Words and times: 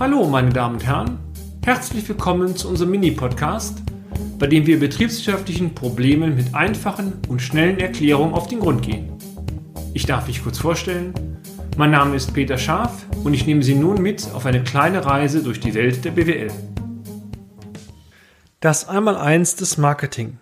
Hallo, 0.00 0.26
meine 0.26 0.50
Damen 0.50 0.76
und 0.76 0.86
Herren. 0.86 1.18
Herzlich 1.64 2.08
willkommen 2.08 2.56
zu 2.56 2.68
unserem 2.68 2.90
Mini-Podcast, 2.90 3.78
bei 4.38 4.46
dem 4.48 4.66
wir 4.66 4.80
betriebswirtschaftlichen 4.80 5.74
Problemen 5.74 6.34
mit 6.34 6.54
einfachen 6.54 7.12
und 7.28 7.40
schnellen 7.40 7.78
Erklärungen 7.78 8.34
auf 8.34 8.48
den 8.48 8.58
Grund 8.60 8.82
gehen. 8.82 9.12
Ich 9.94 10.06
darf 10.06 10.26
mich 10.26 10.42
kurz 10.42 10.58
vorstellen. 10.58 11.14
Mein 11.76 11.92
Name 11.92 12.16
ist 12.16 12.34
Peter 12.34 12.58
Scharf 12.58 13.06
und 13.22 13.34
ich 13.34 13.46
nehme 13.46 13.62
Sie 13.62 13.74
nun 13.74 14.02
mit 14.02 14.28
auf 14.34 14.46
eine 14.46 14.64
kleine 14.64 15.04
Reise 15.04 15.42
durch 15.42 15.60
die 15.60 15.74
Welt 15.74 16.04
der 16.04 16.10
BWL. 16.10 16.50
Das 18.60 18.88
Einmaleins 18.88 19.54
des 19.56 19.78
Marketing. 19.78 20.38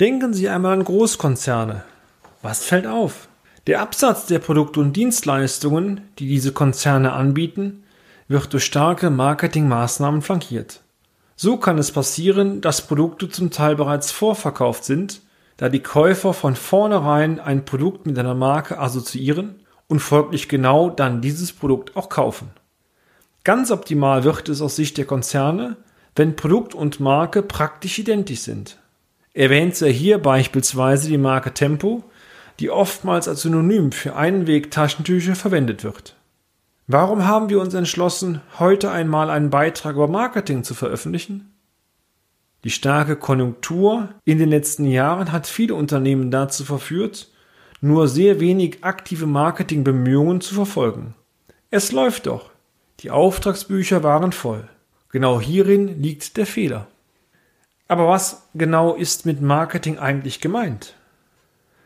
Denken 0.00 0.34
Sie 0.34 0.48
einmal 0.48 0.72
an 0.72 0.84
Großkonzerne. 0.84 1.84
Was 2.42 2.64
fällt 2.64 2.86
auf? 2.86 3.28
Der 3.66 3.80
Absatz 3.80 4.26
der 4.26 4.38
Produkte 4.38 4.80
und 4.80 4.94
Dienstleistungen, 4.96 6.00
die 6.18 6.26
diese 6.26 6.52
Konzerne 6.52 7.12
anbieten, 7.12 7.84
wird 8.30 8.52
durch 8.52 8.64
starke 8.64 9.10
Marketingmaßnahmen 9.10 10.22
flankiert. 10.22 10.82
So 11.34 11.56
kann 11.56 11.78
es 11.78 11.90
passieren, 11.90 12.60
dass 12.60 12.86
Produkte 12.86 13.28
zum 13.28 13.50
Teil 13.50 13.74
bereits 13.74 14.12
vorverkauft 14.12 14.84
sind, 14.84 15.20
da 15.56 15.68
die 15.68 15.82
Käufer 15.82 16.32
von 16.32 16.54
vornherein 16.54 17.40
ein 17.40 17.64
Produkt 17.64 18.06
mit 18.06 18.16
einer 18.16 18.36
Marke 18.36 18.78
assoziieren 18.78 19.56
und 19.88 19.98
folglich 19.98 20.48
genau 20.48 20.90
dann 20.90 21.20
dieses 21.20 21.52
Produkt 21.52 21.96
auch 21.96 22.08
kaufen. 22.08 22.50
Ganz 23.42 23.72
optimal 23.72 24.22
wird 24.22 24.48
es 24.48 24.62
aus 24.62 24.76
Sicht 24.76 24.96
der 24.96 25.06
Konzerne, 25.06 25.76
wenn 26.14 26.36
Produkt 26.36 26.72
und 26.72 27.00
Marke 27.00 27.42
praktisch 27.42 27.98
identisch 27.98 28.42
sind. 28.42 28.78
Erwähnt 29.34 29.74
sei 29.74 29.92
hier 29.92 30.18
beispielsweise 30.18 31.08
die 31.08 31.18
Marke 31.18 31.52
Tempo, 31.52 32.04
die 32.60 32.70
oftmals 32.70 33.26
als 33.26 33.42
Synonym 33.42 33.90
für 33.90 34.14
Einweg-Taschentücher 34.14 35.34
verwendet 35.34 35.82
wird. 35.82 36.14
Warum 36.92 37.24
haben 37.24 37.50
wir 37.50 37.60
uns 37.60 37.72
entschlossen, 37.72 38.40
heute 38.58 38.90
einmal 38.90 39.30
einen 39.30 39.48
Beitrag 39.48 39.94
über 39.94 40.08
Marketing 40.08 40.64
zu 40.64 40.74
veröffentlichen? 40.74 41.54
Die 42.64 42.70
starke 42.70 43.14
Konjunktur 43.14 44.08
in 44.24 44.38
den 44.38 44.48
letzten 44.48 44.86
Jahren 44.86 45.30
hat 45.30 45.46
viele 45.46 45.76
Unternehmen 45.76 46.32
dazu 46.32 46.64
verführt, 46.64 47.28
nur 47.80 48.08
sehr 48.08 48.40
wenig 48.40 48.82
aktive 48.82 49.26
Marketingbemühungen 49.26 50.40
zu 50.40 50.52
verfolgen. 50.52 51.14
Es 51.70 51.92
läuft 51.92 52.26
doch. 52.26 52.50
Die 52.98 53.12
Auftragsbücher 53.12 54.02
waren 54.02 54.32
voll. 54.32 54.68
Genau 55.10 55.40
hierin 55.40 56.02
liegt 56.02 56.36
der 56.38 56.46
Fehler. 56.46 56.88
Aber 57.86 58.08
was 58.08 58.48
genau 58.52 58.96
ist 58.96 59.26
mit 59.26 59.40
Marketing 59.40 60.00
eigentlich 60.00 60.40
gemeint? 60.40 60.96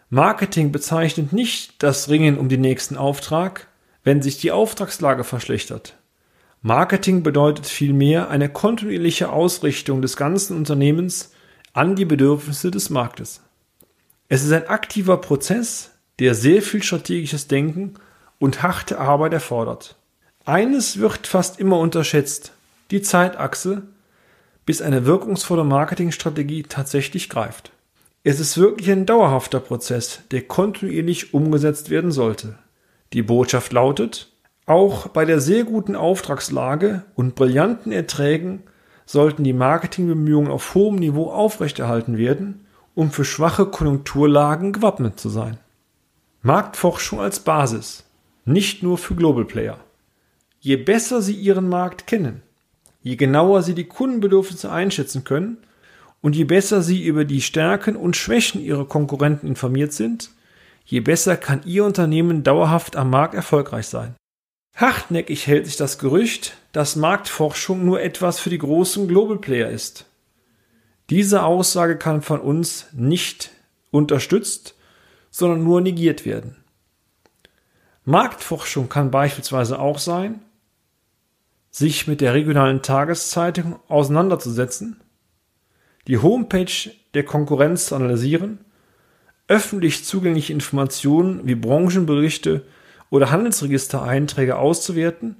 Marketing 0.08 0.72
bezeichnet 0.72 1.34
nicht 1.34 1.82
das 1.82 2.08
Ringen 2.08 2.38
um 2.38 2.48
den 2.48 2.62
nächsten 2.62 2.96
Auftrag, 2.96 3.68
wenn 4.04 4.22
sich 4.22 4.38
die 4.38 4.52
Auftragslage 4.52 5.24
verschlechtert. 5.24 5.96
Marketing 6.62 7.22
bedeutet 7.22 7.66
vielmehr 7.66 8.30
eine 8.30 8.48
kontinuierliche 8.48 9.30
Ausrichtung 9.30 10.00
des 10.00 10.16
ganzen 10.16 10.56
Unternehmens 10.56 11.32
an 11.72 11.96
die 11.96 12.04
Bedürfnisse 12.04 12.70
des 12.70 12.88
Marktes. 12.88 13.42
Es 14.28 14.44
ist 14.44 14.52
ein 14.52 14.68
aktiver 14.68 15.18
Prozess, 15.18 15.90
der 16.18 16.34
sehr 16.34 16.62
viel 16.62 16.82
strategisches 16.82 17.48
Denken 17.48 17.94
und 18.38 18.62
harte 18.62 18.98
Arbeit 18.98 19.32
erfordert. 19.32 19.96
Eines 20.44 20.98
wird 20.98 21.26
fast 21.26 21.58
immer 21.58 21.78
unterschätzt, 21.78 22.52
die 22.90 23.02
Zeitachse, 23.02 23.82
bis 24.66 24.80
eine 24.80 25.04
wirkungsvolle 25.04 25.64
Marketingstrategie 25.64 26.62
tatsächlich 26.62 27.28
greift. 27.28 27.72
Es 28.22 28.40
ist 28.40 28.56
wirklich 28.56 28.90
ein 28.90 29.04
dauerhafter 29.04 29.60
Prozess, 29.60 30.20
der 30.30 30.42
kontinuierlich 30.42 31.34
umgesetzt 31.34 31.90
werden 31.90 32.10
sollte. 32.10 32.58
Die 33.14 33.22
Botschaft 33.22 33.72
lautet, 33.72 34.32
auch 34.66 35.06
bei 35.06 35.24
der 35.24 35.40
sehr 35.40 35.62
guten 35.62 35.94
Auftragslage 35.94 37.04
und 37.14 37.36
brillanten 37.36 37.92
Erträgen 37.92 38.64
sollten 39.06 39.44
die 39.44 39.52
Marketingbemühungen 39.52 40.50
auf 40.50 40.74
hohem 40.74 40.96
Niveau 40.96 41.30
aufrechterhalten 41.30 42.18
werden, 42.18 42.66
um 42.96 43.12
für 43.12 43.24
schwache 43.24 43.66
Konjunkturlagen 43.66 44.72
gewappnet 44.72 45.20
zu 45.20 45.28
sein. 45.28 45.58
Marktforschung 46.42 47.20
als 47.20 47.38
Basis, 47.38 48.04
nicht 48.44 48.82
nur 48.82 48.98
für 48.98 49.14
Global 49.14 49.44
Player. 49.44 49.78
Je 50.58 50.76
besser 50.76 51.22
Sie 51.22 51.34
Ihren 51.34 51.68
Markt 51.68 52.08
kennen, 52.08 52.42
je 53.02 53.14
genauer 53.14 53.62
Sie 53.62 53.74
die 53.74 53.84
Kundenbedürfnisse 53.84 54.72
einschätzen 54.72 55.22
können 55.22 55.58
und 56.20 56.34
je 56.34 56.44
besser 56.44 56.82
Sie 56.82 57.04
über 57.04 57.24
die 57.24 57.42
Stärken 57.42 57.94
und 57.94 58.16
Schwächen 58.16 58.60
Ihrer 58.60 58.86
Konkurrenten 58.86 59.46
informiert 59.46 59.92
sind, 59.92 60.30
je 60.84 61.00
besser 61.00 61.36
kann 61.36 61.62
Ihr 61.64 61.84
Unternehmen 61.84 62.42
dauerhaft 62.42 62.96
am 62.96 63.10
Markt 63.10 63.34
erfolgreich 63.34 63.86
sein. 63.86 64.14
Hartnäckig 64.76 65.46
hält 65.46 65.66
sich 65.66 65.76
das 65.76 65.98
Gerücht, 65.98 66.56
dass 66.72 66.96
Marktforschung 66.96 67.84
nur 67.84 68.02
etwas 68.02 68.40
für 68.40 68.50
die 68.50 68.58
großen 68.58 69.06
Global 69.08 69.38
Player 69.38 69.70
ist. 69.70 70.06
Diese 71.10 71.44
Aussage 71.44 71.96
kann 71.96 72.22
von 72.22 72.40
uns 72.40 72.86
nicht 72.92 73.50
unterstützt, 73.90 74.74
sondern 75.30 75.62
nur 75.62 75.80
negiert 75.80 76.24
werden. 76.24 76.56
Marktforschung 78.04 78.88
kann 78.88 79.10
beispielsweise 79.10 79.78
auch 79.78 79.98
sein, 79.98 80.42
sich 81.70 82.06
mit 82.06 82.20
der 82.20 82.34
regionalen 82.34 82.82
Tageszeitung 82.82 83.80
auseinanderzusetzen 83.88 85.00
die 86.06 86.18
Homepage 86.18 86.90
der 87.14 87.24
Konkurrenz 87.24 87.86
zu 87.86 87.94
analysieren, 87.94 88.63
öffentlich 89.48 90.04
zugängliche 90.04 90.52
Informationen 90.52 91.42
wie 91.44 91.54
Branchenberichte 91.54 92.62
oder 93.10 93.30
Handelsregistereinträge 93.30 94.56
auszuwerten 94.56 95.36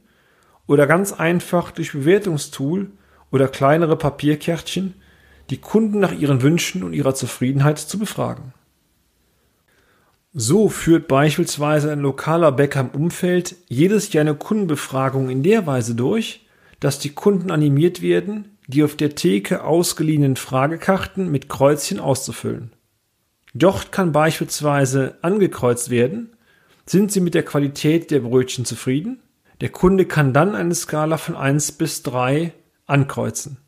oder 0.66 0.86
ganz 0.86 1.12
einfach 1.12 1.70
durch 1.70 1.92
Bewertungstool 1.92 2.90
oder 3.30 3.48
kleinere 3.48 3.96
Papierkärtchen 3.96 4.94
die 5.50 5.58
Kunden 5.58 6.00
nach 6.00 6.12
ihren 6.12 6.42
Wünschen 6.42 6.82
und 6.84 6.92
ihrer 6.92 7.14
Zufriedenheit 7.14 7.78
zu 7.78 7.98
befragen. 7.98 8.54
So 10.32 10.68
führt 10.68 11.06
beispielsweise 11.06 11.92
ein 11.92 12.00
lokaler 12.00 12.50
Bäcker 12.50 12.80
im 12.80 12.88
Umfeld 12.88 13.54
jedes 13.68 14.12
Jahr 14.12 14.22
eine 14.22 14.34
Kundenbefragung 14.34 15.30
in 15.30 15.42
der 15.42 15.66
Weise 15.66 15.94
durch, 15.94 16.46
dass 16.80 16.98
die 16.98 17.10
Kunden 17.10 17.50
animiert 17.50 18.02
werden, 18.02 18.56
die 18.66 18.82
auf 18.82 18.96
der 18.96 19.14
Theke 19.14 19.62
ausgeliehenen 19.62 20.36
Fragekarten 20.36 21.30
mit 21.30 21.48
Kreuzchen 21.48 22.00
auszufüllen. 22.00 22.73
Dort 23.54 23.92
kann 23.92 24.10
beispielsweise 24.10 25.16
angekreuzt 25.22 25.88
werden, 25.88 26.30
sind 26.86 27.12
Sie 27.12 27.20
mit 27.20 27.34
der 27.34 27.44
Qualität 27.44 28.10
der 28.10 28.20
Brötchen 28.20 28.64
zufrieden? 28.64 29.20
Der 29.60 29.70
Kunde 29.70 30.04
kann 30.04 30.34
dann 30.34 30.54
eine 30.54 30.74
Skala 30.74 31.16
von 31.16 31.36
1 31.36 31.72
bis 31.72 32.02
3 32.02 32.52
ankreuzen. 32.86 33.58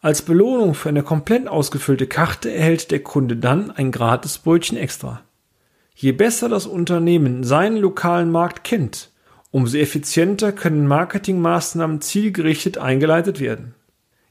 Als 0.00 0.22
Belohnung 0.22 0.74
für 0.74 0.88
eine 0.88 1.02
komplett 1.02 1.48
ausgefüllte 1.48 2.06
Karte 2.06 2.52
erhält 2.52 2.90
der 2.90 3.02
Kunde 3.02 3.36
dann 3.36 3.70
ein 3.70 3.90
gratis 3.90 4.38
Brötchen 4.38 4.76
extra. 4.76 5.22
Je 5.94 6.12
besser 6.12 6.48
das 6.48 6.66
Unternehmen 6.66 7.42
seinen 7.42 7.78
lokalen 7.78 8.30
Markt 8.30 8.64
kennt, 8.64 9.10
umso 9.50 9.78
effizienter 9.78 10.52
können 10.52 10.86
Marketingmaßnahmen 10.86 12.00
zielgerichtet 12.00 12.78
eingeleitet 12.78 13.40
werden. 13.40 13.74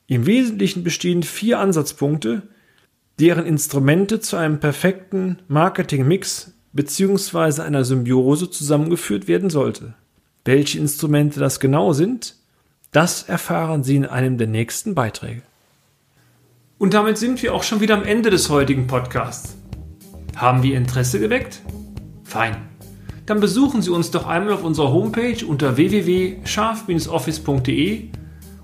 Im 0.05 0.25
Wesentlichen 0.25 0.83
bestehen 0.83 1.23
vier 1.23 1.59
Ansatzpunkte, 1.59 2.43
deren 3.19 3.45
Instrumente 3.45 4.19
zu 4.19 4.37
einem 4.37 4.59
perfekten 4.59 5.39
Marketing-Mix 5.47 6.53
bzw. 6.73 7.61
einer 7.61 7.83
Symbiose 7.83 8.51
zusammengeführt 8.51 9.27
werden 9.27 9.49
sollte. 9.49 9.95
Welche 10.45 10.77
Instrumente 10.79 11.39
das 11.39 11.59
genau 11.59 11.93
sind, 11.93 12.35
das 12.91 13.23
erfahren 13.23 13.83
Sie 13.83 13.95
in 13.95 14.05
einem 14.05 14.37
der 14.37 14.45
nächsten 14.47 14.93
Beiträge. 14.95 15.41
Und 16.77 16.93
damit 16.93 17.17
sind 17.17 17.41
wir 17.41 17.55
auch 17.55 17.63
schon 17.63 17.81
wieder 17.81 17.95
am 17.95 18.03
Ende 18.03 18.29
des 18.29 18.49
heutigen 18.49 18.87
Podcasts. 18.87 19.57
Haben 20.35 20.61
wir 20.61 20.77
Interesse 20.77 21.19
geweckt? 21.19 21.61
Fein. 22.23 22.57
Dann 23.25 23.39
besuchen 23.39 23.81
Sie 23.81 23.89
uns 23.89 24.11
doch 24.11 24.27
einmal 24.27 24.53
auf 24.53 24.63
unserer 24.63 24.91
Homepage 24.91 25.43
unter 25.45 25.75
www.scharf-office.de 25.75 28.09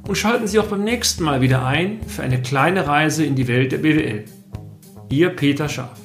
und 0.07 0.17
schalten 0.17 0.47
Sie 0.47 0.59
auch 0.59 0.67
beim 0.67 0.83
nächsten 0.83 1.23
Mal 1.23 1.41
wieder 1.41 1.65
ein 1.65 2.01
für 2.07 2.21
eine 2.21 2.39
kleine 2.41 2.85
Reise 2.87 3.25
in 3.25 3.35
die 3.35 3.47
Welt 3.47 3.71
der 3.71 3.79
BWL. 3.79 4.25
Ihr 5.15 5.29
Peter 5.29 5.69
Scharf. 5.69 6.02